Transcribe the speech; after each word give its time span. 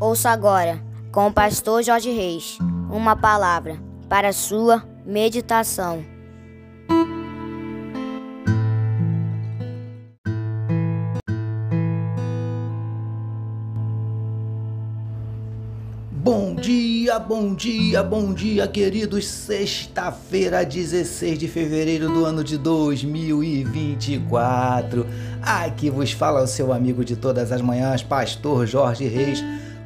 Ouça 0.00 0.30
agora, 0.30 0.82
com 1.12 1.28
o 1.28 1.32
pastor 1.32 1.80
Jorge 1.80 2.10
Reis, 2.10 2.58
uma 2.90 3.14
palavra 3.14 3.78
para 4.08 4.32
sua 4.32 4.82
meditação. 5.06 6.04
Bom 16.10 16.56
dia, 16.56 17.20
bom 17.20 17.54
dia, 17.54 18.02
bom 18.02 18.34
dia, 18.34 18.66
queridos. 18.66 19.28
Sexta-feira, 19.28 20.64
16 20.64 21.38
de 21.38 21.46
fevereiro 21.46 22.08
do 22.08 22.24
ano 22.24 22.42
de 22.42 22.58
2024. 22.58 25.06
Aqui 25.40 25.88
vos 25.88 26.10
fala 26.10 26.42
o 26.42 26.48
seu 26.48 26.72
amigo 26.72 27.04
de 27.04 27.14
todas 27.14 27.52
as 27.52 27.60
manhãs, 27.60 28.02
Pastor 28.02 28.66
Jorge 28.66 29.06
Reis. 29.06 29.40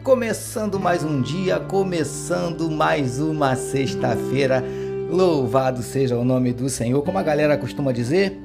Começando 0.08 0.80
mais 0.80 1.04
um 1.04 1.20
dia, 1.20 1.60
começando 1.60 2.70
mais 2.70 3.20
uma 3.20 3.54
sexta-feira. 3.54 4.64
Louvado 5.10 5.82
seja 5.82 6.16
o 6.16 6.24
nome 6.24 6.50
do 6.54 6.70
Senhor, 6.70 7.02
como 7.02 7.18
a 7.18 7.22
galera 7.22 7.58
costuma 7.58 7.92
dizer. 7.92 8.40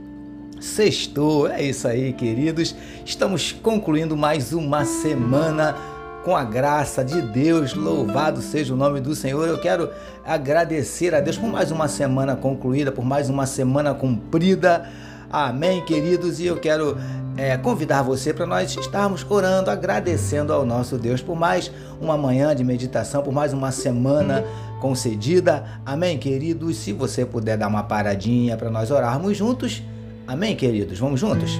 Sextou, 0.59 1.47
é 1.47 1.63
isso 1.63 1.87
aí, 1.87 2.11
queridos. 2.11 2.75
Estamos 3.05 3.53
concluindo 3.53 4.17
mais 4.17 4.51
uma 4.51 4.83
semana 4.83 5.73
com 6.25 6.35
a 6.35 6.43
graça 6.43 7.01
de 7.01 7.21
Deus. 7.21 7.73
Louvado 7.73 8.41
seja 8.41 8.73
o 8.73 8.77
nome 8.77 8.99
do 8.99 9.15
Senhor. 9.15 9.47
Eu 9.47 9.61
quero 9.61 9.89
agradecer 10.25 11.15
a 11.15 11.21
Deus 11.21 11.37
por 11.37 11.47
mais 11.47 11.71
uma 11.71 11.87
semana 11.87 12.35
concluída, 12.35 12.91
por 12.91 13.05
mais 13.05 13.29
uma 13.29 13.45
semana 13.45 13.93
cumprida. 13.93 14.85
Amém, 15.31 15.83
queridos. 15.83 16.39
E 16.39 16.45
eu 16.45 16.57
quero 16.57 16.97
é, 17.35 17.57
convidar 17.57 18.01
você 18.01 18.33
para 18.33 18.45
nós 18.45 18.75
estarmos 18.75 19.25
orando, 19.27 19.69
agradecendo 19.69 20.53
ao 20.53 20.65
nosso 20.65 20.97
Deus 20.97 21.21
por 21.21 21.35
mais 21.35 21.71
uma 21.99 22.17
manhã 22.17 22.55
de 22.55 22.63
meditação, 22.63 23.23
por 23.23 23.33
mais 23.33 23.53
uma 23.53 23.71
semana 23.71 24.43
concedida. 24.79 25.63
Amém, 25.85 26.17
queridos. 26.17 26.77
Se 26.77 26.93
você 26.93 27.25
puder 27.25 27.57
dar 27.57 27.67
uma 27.67 27.83
paradinha 27.83 28.57
para 28.57 28.69
nós 28.69 28.91
orarmos 28.91 29.37
juntos. 29.37 29.81
Amém, 30.27 30.55
queridos. 30.55 30.99
Vamos 30.99 31.19
juntos? 31.19 31.59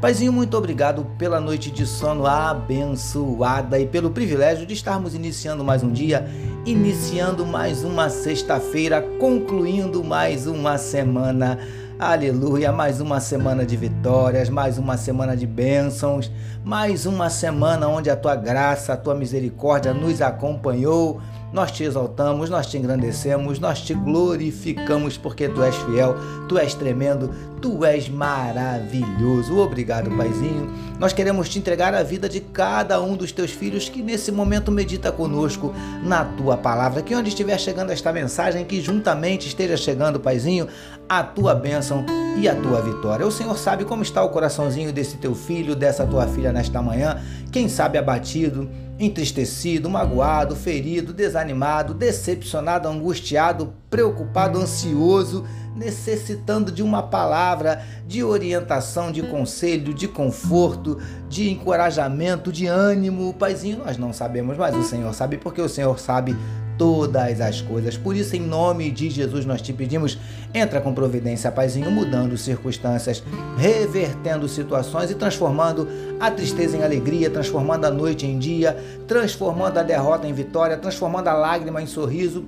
Paizinho, 0.00 0.32
muito 0.32 0.54
obrigado 0.56 1.06
pela 1.16 1.40
noite 1.40 1.70
de 1.70 1.86
sono 1.86 2.26
abençoada 2.26 3.78
e 3.80 3.86
pelo 3.86 4.10
privilégio 4.10 4.66
de 4.66 4.74
estarmos 4.74 5.14
iniciando 5.14 5.64
mais 5.64 5.82
um 5.82 5.90
dia, 5.90 6.28
iniciando 6.66 7.46
mais 7.46 7.82
uma 7.82 8.10
sexta-feira, 8.10 9.00
concluindo 9.18 10.04
mais 10.04 10.46
uma 10.46 10.76
semana. 10.76 11.58
Aleluia, 11.98 12.70
mais 12.70 13.00
uma 13.00 13.20
semana 13.20 13.64
de 13.64 13.74
vitórias, 13.74 14.50
mais 14.50 14.76
uma 14.76 14.98
semana 14.98 15.34
de 15.34 15.46
bênçãos, 15.46 16.30
mais 16.62 17.06
uma 17.06 17.30
semana 17.30 17.88
onde 17.88 18.10
a 18.10 18.16
tua 18.16 18.36
graça, 18.36 18.92
a 18.92 18.96
tua 18.98 19.14
misericórdia 19.14 19.94
nos 19.94 20.20
acompanhou. 20.20 21.22
Nós 21.54 21.70
te 21.70 21.84
exaltamos, 21.84 22.50
nós 22.50 22.66
te 22.66 22.76
engrandecemos, 22.76 23.58
nós 23.58 23.80
te 23.80 23.94
glorificamos 23.94 25.16
porque 25.16 25.48
tu 25.48 25.62
és 25.62 25.74
fiel, 25.74 26.14
tu 26.46 26.58
és 26.58 26.74
tremendo, 26.74 27.30
tu 27.66 27.84
és 27.84 28.08
maravilhoso. 28.08 29.58
Obrigado, 29.58 30.08
Paizinho. 30.16 30.72
Nós 31.00 31.12
queremos 31.12 31.48
te 31.48 31.58
entregar 31.58 31.92
a 31.94 32.02
vida 32.04 32.28
de 32.28 32.38
cada 32.38 33.02
um 33.02 33.16
dos 33.16 33.32
teus 33.32 33.50
filhos 33.50 33.88
que 33.88 34.00
nesse 34.02 34.30
momento 34.30 34.70
medita 34.70 35.10
conosco 35.10 35.74
na 36.04 36.24
tua 36.24 36.56
palavra. 36.56 37.02
Que 37.02 37.12
onde 37.12 37.28
estiver 37.28 37.58
chegando 37.58 37.90
esta 37.90 38.12
mensagem, 38.12 38.64
que 38.64 38.80
juntamente 38.80 39.48
esteja 39.48 39.76
chegando, 39.76 40.20
Paizinho, 40.20 40.68
a 41.08 41.24
tua 41.24 41.56
bênção 41.56 42.06
e 42.38 42.48
a 42.48 42.54
tua 42.54 42.80
vitória. 42.80 43.26
O 43.26 43.32
Senhor 43.32 43.58
sabe 43.58 43.84
como 43.84 44.04
está 44.04 44.22
o 44.22 44.28
coraçãozinho 44.28 44.92
desse 44.92 45.16
teu 45.16 45.34
filho, 45.34 45.74
dessa 45.74 46.06
tua 46.06 46.28
filha 46.28 46.52
nesta 46.52 46.80
manhã, 46.80 47.20
quem 47.50 47.68
sabe 47.68 47.98
abatido 47.98 48.70
entristecido, 48.98 49.90
magoado, 49.90 50.56
ferido, 50.56 51.12
desanimado, 51.12 51.92
decepcionado, 51.92 52.88
angustiado, 52.88 53.74
preocupado, 53.90 54.58
ansioso, 54.58 55.44
necessitando 55.76 56.72
de 56.72 56.82
uma 56.82 57.02
palavra 57.02 57.84
de 58.06 58.24
orientação, 58.24 59.12
de 59.12 59.22
conselho, 59.22 59.92
de 59.92 60.08
conforto, 60.08 60.98
de 61.28 61.50
encorajamento, 61.50 62.50
de 62.50 62.66
ânimo. 62.66 63.34
Paizinho, 63.34 63.78
nós 63.84 63.98
não 63.98 64.12
sabemos, 64.12 64.56
mas 64.56 64.74
o 64.74 64.82
Senhor 64.82 65.12
sabe, 65.14 65.36
porque 65.36 65.60
o 65.60 65.68
Senhor 65.68 65.98
sabe 66.00 66.34
todas 66.78 67.40
as 67.40 67.60
coisas. 67.60 67.96
Por 67.96 68.16
isso, 68.16 68.36
em 68.36 68.40
nome 68.40 68.90
de 68.90 69.08
Jesus, 69.10 69.44
nós 69.44 69.62
te 69.62 69.72
pedimos, 69.72 70.18
entra 70.52 70.80
com 70.80 70.92
providência, 70.92 71.50
Paizinho, 71.50 71.90
mudando 71.90 72.36
circunstâncias, 72.36 73.22
revertendo 73.56 74.48
situações 74.48 75.10
e 75.10 75.14
transformando 75.14 75.88
a 76.20 76.30
tristeza 76.30 76.76
em 76.76 76.82
alegria, 76.82 77.30
transformando 77.30 77.86
a 77.86 77.90
noite 77.90 78.26
em 78.26 78.38
dia, 78.38 78.76
transformando 79.06 79.78
a 79.78 79.82
derrota 79.82 80.26
em 80.26 80.32
vitória, 80.32 80.76
transformando 80.76 81.28
a 81.28 81.32
lágrima 81.32 81.82
em 81.82 81.86
sorriso, 81.86 82.44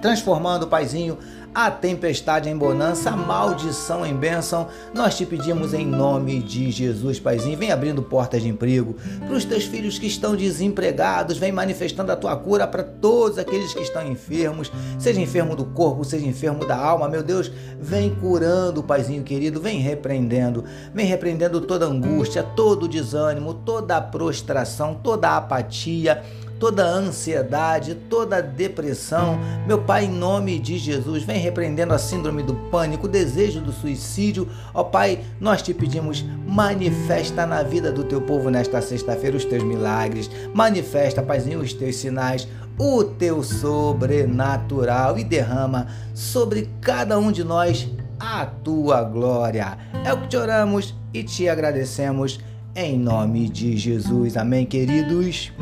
transformando, 0.00 0.66
Paizinho, 0.66 1.16
a 1.54 1.70
tempestade 1.70 2.48
em 2.48 2.56
bonança, 2.56 3.10
a 3.10 3.16
maldição 3.16 4.04
em 4.04 4.14
bênção. 4.14 4.66
Nós 4.92 5.16
te 5.16 5.24
pedimos 5.24 5.72
em 5.72 5.86
nome 5.86 6.42
de 6.42 6.70
Jesus, 6.72 7.20
Paizinho. 7.20 7.56
Vem 7.56 7.70
abrindo 7.70 8.02
portas 8.02 8.42
de 8.42 8.48
emprego 8.48 8.96
para 9.24 9.36
os 9.36 9.44
teus 9.44 9.64
filhos 9.64 9.96
que 9.96 10.06
estão 10.08 10.34
desempregados. 10.34 11.38
Vem 11.38 11.52
manifestando 11.52 12.10
a 12.10 12.16
tua 12.16 12.34
cura 12.36 12.66
para 12.66 12.82
todos 12.82 13.38
aqueles 13.38 13.72
que 13.72 13.82
estão 13.82 14.04
enfermos, 14.04 14.72
seja 14.98 15.20
enfermo 15.20 15.54
do 15.54 15.66
corpo, 15.66 16.04
seja 16.04 16.26
enfermo 16.26 16.66
da 16.66 16.76
alma. 16.76 17.08
Meu 17.08 17.22
Deus, 17.22 17.52
vem 17.80 18.12
curando, 18.16 18.82
Paizinho 18.82 19.22
querido. 19.22 19.60
Vem 19.60 19.78
repreendendo, 19.78 20.64
vem 20.92 21.06
repreendendo 21.06 21.60
toda 21.60 21.86
angústia, 21.86 22.42
todo 22.42 22.88
desânimo, 22.88 23.54
toda 23.54 24.00
prostração, 24.00 24.98
toda 25.00 25.36
apatia 25.36 26.22
toda 26.58 26.84
ansiedade, 26.84 27.94
toda 28.08 28.40
depressão. 28.42 29.38
Meu 29.66 29.82
Pai, 29.82 30.04
em 30.04 30.10
nome 30.10 30.58
de 30.58 30.78
Jesus, 30.78 31.22
vem 31.22 31.38
repreendendo 31.38 31.94
a 31.94 31.98
síndrome 31.98 32.42
do 32.42 32.54
pânico, 32.70 33.06
o 33.06 33.10
desejo 33.10 33.60
do 33.60 33.72
suicídio. 33.72 34.48
Ó 34.72 34.84
Pai, 34.84 35.20
nós 35.40 35.62
te 35.62 35.74
pedimos, 35.74 36.24
manifesta 36.46 37.46
na 37.46 37.62
vida 37.62 37.92
do 37.92 38.04
teu 38.04 38.20
povo 38.20 38.50
nesta 38.50 38.80
sexta-feira 38.80 39.36
os 39.36 39.44
teus 39.44 39.62
milagres. 39.62 40.30
Manifesta, 40.52 41.22
Paizinho, 41.22 41.60
os 41.60 41.72
teus 41.72 41.96
sinais, 41.96 42.48
o 42.78 43.04
teu 43.04 43.42
sobrenatural 43.42 45.18
e 45.18 45.24
derrama 45.24 45.86
sobre 46.14 46.68
cada 46.80 47.18
um 47.18 47.30
de 47.30 47.44
nós 47.44 47.88
a 48.18 48.46
tua 48.46 49.02
glória. 49.02 49.76
É 50.04 50.12
o 50.12 50.20
que 50.20 50.28
te 50.28 50.36
oramos 50.36 50.94
e 51.12 51.22
te 51.22 51.48
agradecemos 51.48 52.40
em 52.74 52.98
nome 52.98 53.48
de 53.48 53.76
Jesus. 53.76 54.36
Amém, 54.36 54.66
queridos. 54.66 55.52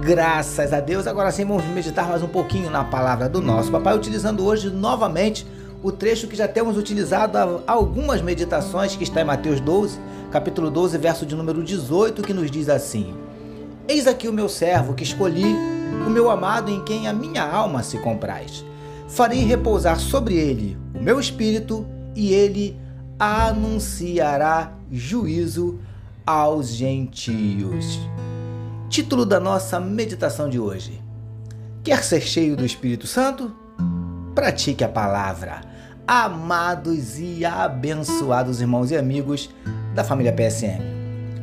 Graças 0.00 0.72
a 0.72 0.80
Deus. 0.80 1.06
Agora 1.06 1.30
sim, 1.30 1.44
vamos 1.44 1.64
meditar 1.66 2.08
mais 2.08 2.22
um 2.22 2.28
pouquinho 2.28 2.70
na 2.70 2.84
palavra 2.84 3.28
do 3.28 3.42
nosso 3.42 3.70
papai, 3.70 3.96
utilizando 3.96 4.44
hoje 4.44 4.70
novamente 4.70 5.46
o 5.82 5.90
trecho 5.90 6.28
que 6.28 6.36
já 6.36 6.48
temos 6.48 6.76
utilizado 6.76 7.36
há 7.36 7.72
algumas 7.72 8.22
meditações, 8.22 8.96
que 8.96 9.04
está 9.04 9.20
em 9.20 9.24
Mateus 9.24 9.60
12, 9.60 9.98
capítulo 10.30 10.70
12, 10.70 10.96
verso 10.98 11.26
de 11.26 11.34
número 11.34 11.62
18, 11.62 12.22
que 12.22 12.32
nos 12.32 12.50
diz 12.50 12.68
assim: 12.68 13.14
Eis 13.88 14.06
aqui 14.06 14.28
o 14.28 14.32
meu 14.32 14.48
servo 14.48 14.94
que 14.94 15.02
escolhi, 15.02 15.56
o 16.06 16.10
meu 16.10 16.30
amado 16.30 16.70
em 16.70 16.82
quem 16.84 17.08
a 17.08 17.12
minha 17.12 17.42
alma 17.42 17.82
se 17.82 17.98
compraz. 17.98 18.64
Farei 19.08 19.44
repousar 19.44 19.98
sobre 19.98 20.36
ele 20.36 20.78
o 20.94 21.02
meu 21.02 21.18
espírito 21.18 21.86
e 22.14 22.32
ele 22.32 22.78
anunciará 23.18 24.72
juízo 24.90 25.80
aos 26.24 26.68
gentios. 26.68 27.98
Título 28.88 29.26
da 29.26 29.38
nossa 29.38 29.78
meditação 29.78 30.48
de 30.48 30.58
hoje: 30.58 30.98
Quer 31.84 32.02
ser 32.02 32.22
cheio 32.22 32.56
do 32.56 32.64
Espírito 32.64 33.06
Santo? 33.06 33.54
Pratique 34.34 34.82
a 34.82 34.88
palavra. 34.88 35.60
Amados 36.06 37.18
e 37.18 37.44
abençoados 37.44 38.62
irmãos 38.62 38.90
e 38.90 38.96
amigos 38.96 39.50
da 39.94 40.02
família 40.02 40.32
PSM. 40.32 40.80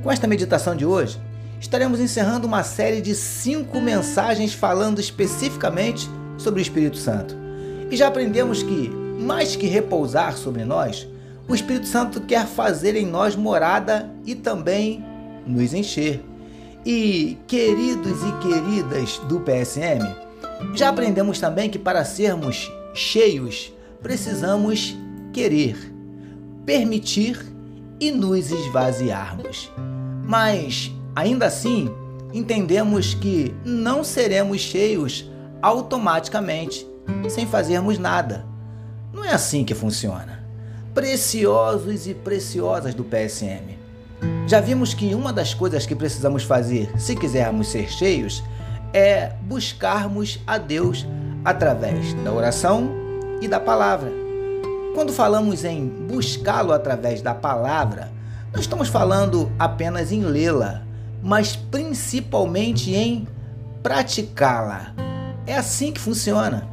Com 0.01 0.11
esta 0.11 0.25
meditação 0.25 0.75
de 0.75 0.87
hoje, 0.87 1.21
estaremos 1.59 1.99
encerrando 1.99 2.47
uma 2.47 2.63
série 2.63 2.99
de 2.99 3.13
cinco 3.13 3.79
mensagens 3.79 4.51
falando 4.51 4.99
especificamente 4.99 6.09
sobre 6.39 6.59
o 6.59 6.63
Espírito 6.63 6.97
Santo. 6.97 7.35
E 7.91 7.95
já 7.95 8.07
aprendemos 8.07 8.63
que, 8.63 8.89
mais 8.89 9.55
que 9.55 9.67
repousar 9.67 10.35
sobre 10.35 10.65
nós, 10.65 11.07
o 11.47 11.53
Espírito 11.53 11.85
Santo 11.85 12.21
quer 12.21 12.47
fazer 12.47 12.95
em 12.95 13.05
nós 13.05 13.35
morada 13.35 14.09
e 14.25 14.33
também 14.33 15.05
nos 15.45 15.75
encher. 15.75 16.25
E 16.85 17.39
queridos 17.47 18.19
e 18.21 18.31
queridas 18.47 19.17
do 19.27 19.39
PSM, 19.39 20.05
já 20.75 20.89
aprendemos 20.89 21.39
também 21.39 21.67
que 21.67 21.79
para 21.79 22.05
sermos 22.05 22.71
cheios 22.93 23.73
precisamos 24.03 24.95
querer, 25.33 25.75
permitir 26.63 27.43
e 27.99 28.11
nos 28.11 28.51
esvaziarmos. 28.51 29.71
Mas 30.23 30.91
ainda 31.15 31.47
assim, 31.47 31.89
entendemos 32.31 33.15
que 33.15 33.51
não 33.65 34.03
seremos 34.03 34.61
cheios 34.61 35.27
automaticamente, 35.63 36.87
sem 37.29 37.47
fazermos 37.47 37.97
nada. 37.97 38.45
Não 39.11 39.23
é 39.23 39.31
assim 39.31 39.63
que 39.63 39.73
funciona. 39.73 40.45
Preciosos 40.93 42.05
e 42.05 42.13
preciosas 42.13 42.93
do 42.93 43.03
PSM. 43.03 43.84
Já 44.47 44.61
vimos 44.61 44.93
que 44.93 45.15
uma 45.15 45.33
das 45.33 45.55
coisas 45.55 45.87
que 45.87 45.95
precisamos 45.95 46.43
fazer 46.43 46.91
se 46.99 47.15
quisermos 47.15 47.67
ser 47.67 47.89
cheios 47.91 48.43
é 48.93 49.31
buscarmos 49.41 50.39
a 50.45 50.59
Deus 50.59 51.05
através 51.43 52.13
da 52.23 52.31
oração 52.31 52.91
e 53.41 53.47
da 53.47 53.59
palavra. 53.59 54.11
Quando 54.93 55.11
falamos 55.11 55.65
em 55.65 55.87
buscá-lo 55.87 56.71
através 56.73 57.23
da 57.23 57.33
palavra, 57.33 58.11
não 58.53 58.61
estamos 58.61 58.87
falando 58.87 59.51
apenas 59.57 60.11
em 60.11 60.21
lê-la, 60.21 60.83
mas 61.23 61.55
principalmente 61.55 62.93
em 62.93 63.27
praticá-la. 63.81 64.93
É 65.47 65.57
assim 65.57 65.91
que 65.91 65.99
funciona. 65.99 66.67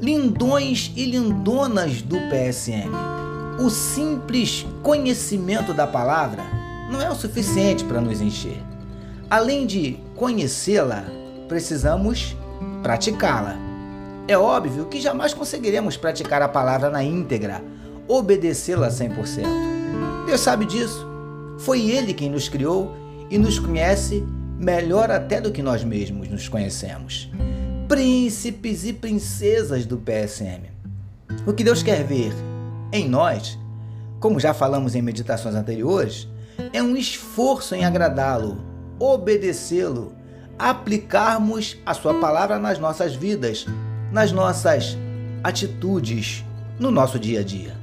Lindões 0.00 0.92
e 0.96 1.04
lindonas 1.04 2.02
do 2.02 2.16
PSM. 2.28 2.90
O 3.60 3.70
simples 3.70 4.66
conhecimento 4.82 5.72
da 5.72 5.86
palavra 5.86 6.55
não 6.90 7.00
é 7.00 7.10
o 7.10 7.14
suficiente 7.14 7.84
para 7.84 8.00
nos 8.00 8.20
encher. 8.20 8.62
Além 9.28 9.66
de 9.66 9.98
conhecê-la, 10.14 11.04
precisamos 11.48 12.36
praticá-la. 12.82 13.56
É 14.28 14.36
óbvio 14.36 14.86
que 14.86 15.00
jamais 15.00 15.34
conseguiremos 15.34 15.96
praticar 15.96 16.42
a 16.42 16.48
palavra 16.48 16.90
na 16.90 17.02
íntegra, 17.02 17.62
obedecê-la 18.08 18.88
100%. 18.88 19.44
Deus 20.26 20.40
sabe 20.40 20.64
disso. 20.64 21.06
Foi 21.58 21.90
Ele 21.90 22.12
quem 22.12 22.30
nos 22.30 22.48
criou 22.48 22.94
e 23.30 23.38
nos 23.38 23.58
conhece 23.58 24.24
melhor 24.58 25.10
até 25.10 25.40
do 25.40 25.52
que 25.52 25.62
nós 25.62 25.82
mesmos 25.84 26.28
nos 26.28 26.48
conhecemos 26.48 27.30
príncipes 27.88 28.84
e 28.84 28.92
princesas 28.92 29.86
do 29.86 29.96
PSM. 29.96 30.64
O 31.46 31.52
que 31.52 31.62
Deus 31.62 31.82
quer 31.82 32.02
ver 32.04 32.32
em 32.92 33.08
nós, 33.08 33.56
como 34.18 34.40
já 34.40 34.52
falamos 34.52 34.96
em 34.96 35.02
meditações 35.02 35.54
anteriores, 35.54 36.28
é 36.72 36.82
um 36.82 36.96
esforço 36.96 37.74
em 37.74 37.84
agradá-lo, 37.84 38.58
obedecê-lo, 38.98 40.14
aplicarmos 40.58 41.76
a 41.84 41.94
Sua 41.94 42.14
palavra 42.14 42.58
nas 42.58 42.78
nossas 42.78 43.14
vidas, 43.14 43.66
nas 44.12 44.32
nossas 44.32 44.96
atitudes, 45.42 46.44
no 46.78 46.90
nosso 46.90 47.18
dia 47.18 47.40
a 47.40 47.42
dia. 47.42 47.74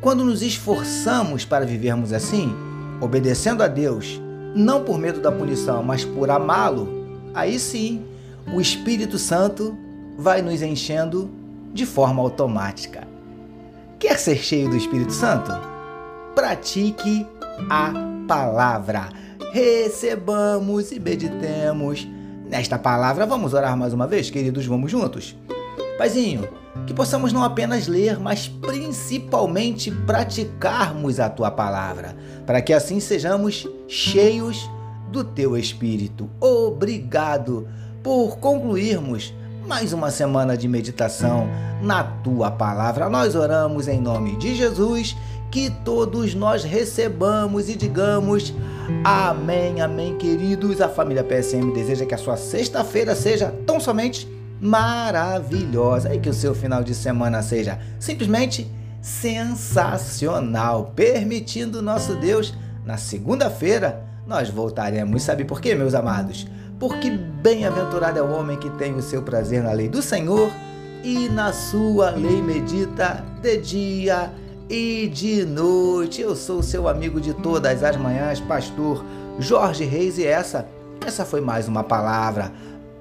Quando 0.00 0.24
nos 0.24 0.42
esforçamos 0.42 1.44
para 1.44 1.66
vivermos 1.66 2.12
assim, 2.12 2.54
obedecendo 3.00 3.62
a 3.62 3.68
Deus, 3.68 4.20
não 4.54 4.82
por 4.82 4.98
medo 4.98 5.20
da 5.20 5.30
punição, 5.30 5.82
mas 5.82 6.04
por 6.04 6.30
amá-lo, 6.30 6.88
aí 7.34 7.58
sim 7.58 8.04
o 8.52 8.60
Espírito 8.60 9.18
Santo 9.18 9.76
vai 10.18 10.42
nos 10.42 10.62
enchendo 10.62 11.30
de 11.72 11.86
forma 11.86 12.20
automática. 12.22 13.06
Quer 13.98 14.18
ser 14.18 14.36
cheio 14.36 14.68
do 14.70 14.76
Espírito 14.76 15.12
Santo? 15.12 15.69
Pratique 16.34 17.26
a 17.68 17.92
palavra. 18.26 19.08
Recebamos 19.52 20.92
e 20.92 21.00
meditemos 21.00 22.06
nesta 22.48 22.78
palavra. 22.78 23.26
Vamos 23.26 23.52
orar 23.52 23.76
mais 23.76 23.92
uma 23.92 24.06
vez, 24.06 24.30
queridos? 24.30 24.64
Vamos 24.66 24.90
juntos? 24.90 25.36
Paizinho, 25.98 26.48
que 26.86 26.94
possamos 26.94 27.32
não 27.32 27.42
apenas 27.42 27.86
ler, 27.86 28.18
mas 28.18 28.48
principalmente 28.48 29.90
praticarmos 29.90 31.20
a 31.20 31.28
tua 31.28 31.50
palavra, 31.50 32.16
para 32.46 32.62
que 32.62 32.72
assim 32.72 33.00
sejamos 33.00 33.68
cheios 33.86 34.70
do 35.10 35.24
teu 35.24 35.56
Espírito. 35.56 36.30
Obrigado 36.40 37.68
por 38.02 38.38
concluirmos 38.38 39.34
mais 39.66 39.92
uma 39.92 40.10
semana 40.10 40.56
de 40.56 40.66
meditação 40.66 41.48
na 41.82 42.02
tua 42.02 42.50
palavra. 42.50 43.08
Nós 43.08 43.34
oramos 43.34 43.88
em 43.88 44.00
nome 44.00 44.36
de 44.36 44.54
Jesus, 44.54 45.16
que 45.50 45.70
todos 45.84 46.34
nós 46.34 46.62
recebamos 46.62 47.68
e 47.68 47.74
digamos 47.74 48.54
amém, 49.04 49.80
amém, 49.80 50.16
queridos. 50.16 50.80
A 50.80 50.88
família 50.88 51.24
PSM 51.24 51.72
deseja 51.72 52.06
que 52.06 52.14
a 52.14 52.18
sua 52.18 52.36
sexta-feira 52.36 53.14
seja 53.14 53.52
tão 53.66 53.80
somente 53.80 54.28
maravilhosa 54.60 56.14
e 56.14 56.20
que 56.20 56.28
o 56.28 56.34
seu 56.34 56.54
final 56.54 56.84
de 56.84 56.94
semana 56.94 57.42
seja 57.42 57.78
simplesmente 57.98 58.70
sensacional, 59.00 60.92
permitindo 60.94 61.80
nosso 61.80 62.14
Deus 62.16 62.54
na 62.84 62.96
segunda-feira 62.96 64.04
nós 64.26 64.50
voltaremos. 64.50 65.22
Sabe 65.22 65.44
por 65.44 65.60
quê, 65.60 65.74
meus 65.74 65.94
amados? 65.94 66.46
Porque 66.78 67.10
bem-aventurado 67.10 68.18
é 68.18 68.22
o 68.22 68.32
homem 68.32 68.58
que 68.58 68.70
tem 68.70 68.94
o 68.94 69.02
seu 69.02 69.22
prazer 69.22 69.62
na 69.62 69.72
lei 69.72 69.88
do 69.88 70.00
Senhor 70.00 70.50
e 71.02 71.28
na 71.28 71.52
sua 71.52 72.10
lei 72.10 72.40
medita 72.42 73.24
de 73.42 73.56
dia 73.58 74.30
e 74.70 75.08
de 75.08 75.44
noite. 75.44 76.22
Eu 76.22 76.36
sou 76.36 76.62
seu 76.62 76.88
amigo 76.88 77.20
de 77.20 77.34
todas 77.34 77.82
as 77.82 77.96
manhãs, 77.96 78.38
pastor 78.40 79.04
Jorge 79.38 79.84
Reis, 79.84 80.16
e 80.16 80.24
essa, 80.24 80.66
essa 81.04 81.24
foi 81.24 81.40
mais 81.40 81.66
uma 81.66 81.82
palavra 81.82 82.52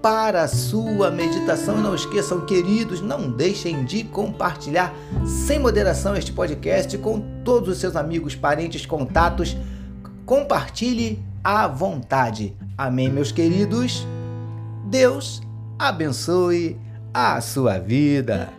para 0.02 0.44
a 0.44 0.48
sua 0.48 1.12
meditação. 1.12 1.78
E 1.78 1.82
não 1.82 1.94
esqueçam, 1.94 2.42
queridos, 2.42 3.02
não 3.02 3.30
deixem 3.30 3.86
de 3.86 4.04
compartilhar 4.04 4.94
sem 5.26 5.60
moderação 5.60 6.16
este 6.16 6.34
podcast 6.34 6.98
com 6.98 7.22
todos 7.46 7.70
os 7.70 7.78
seus 7.78 7.96
amigos, 7.96 8.36
parentes, 8.36 8.86
contatos. 8.86 9.56
Compartilhe 10.26 11.24
à 11.44 11.68
vontade. 11.68 12.56
Amém, 12.78 13.10
meus 13.10 13.32
queridos? 13.32 14.08
Deus 14.86 15.42
abençoe 15.78 16.80
a 17.14 17.40
sua 17.42 17.78
vida. 17.78 18.59